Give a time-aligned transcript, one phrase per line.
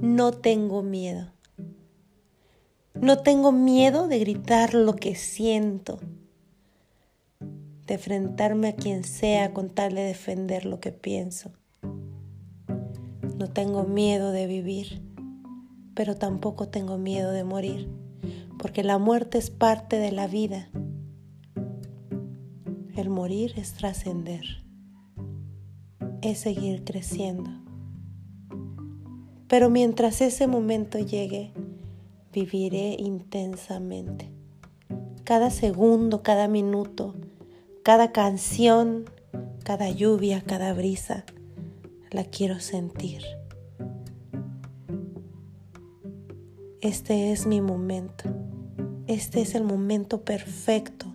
[0.00, 1.32] no tengo miedo.
[3.00, 5.98] No tengo miedo de gritar lo que siento,
[7.86, 11.52] de enfrentarme a quien sea con tal de defender lo que pienso.
[13.38, 15.02] No tengo miedo de vivir,
[15.94, 17.88] pero tampoco tengo miedo de morir,
[18.58, 20.70] porque la muerte es parte de la vida.
[22.94, 24.44] El morir es trascender,
[26.20, 27.67] es seguir creciendo.
[29.48, 31.52] Pero mientras ese momento llegue,
[32.32, 34.30] viviré intensamente.
[35.24, 37.14] Cada segundo, cada minuto,
[37.82, 39.06] cada canción,
[39.64, 41.24] cada lluvia, cada brisa,
[42.10, 43.22] la quiero sentir.
[46.80, 48.24] Este es mi momento.
[49.06, 51.06] Este es el momento perfecto.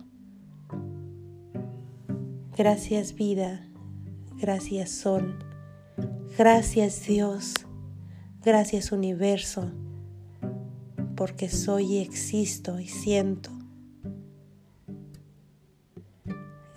[2.56, 3.66] Gracias vida,
[4.36, 5.38] gracias sol,
[6.38, 7.54] gracias Dios,
[8.44, 9.70] gracias universo,
[11.16, 13.50] porque soy y existo y siento.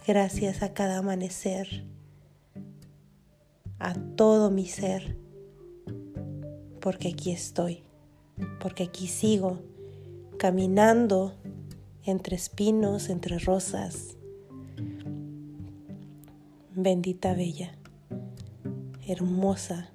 [0.07, 1.85] Gracias a cada amanecer
[3.79, 5.17] a todo mi ser,
[6.79, 7.83] porque aquí estoy,
[8.59, 9.59] porque aquí sigo
[10.37, 11.35] caminando
[12.03, 14.15] entre espinos, entre rosas.
[16.73, 17.77] Bendita bella,
[19.05, 19.91] hermosa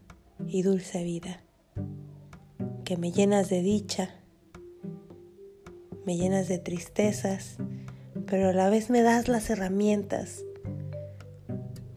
[0.47, 1.43] y dulce vida,
[2.85, 4.11] que me llenas de dicha,
[6.05, 7.57] me llenas de tristezas,
[8.27, 10.45] pero a la vez me das las herramientas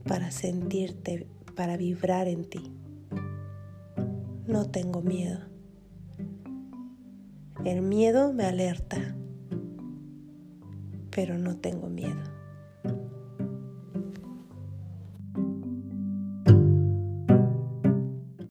[0.05, 2.71] para sentirte para vibrar en ti.
[4.45, 5.39] No tengo miedo.
[7.63, 9.15] El miedo me alerta,
[11.09, 12.21] pero no tengo miedo.